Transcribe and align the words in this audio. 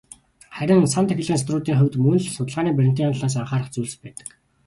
Харин 0.55 0.81
"сан 0.93 1.05
тахилгын 1.09 1.39
судруудын" 1.39 1.77
хувьд 1.79 1.95
мөн 2.03 2.17
л 2.23 2.27
судалгааны 2.35 2.71
баримтынх 2.75 3.07
нь 3.11 3.15
талаас 3.15 3.35
анхаарах 3.39 3.69
зүйлс 3.73 3.95
байдаг. 4.01 4.27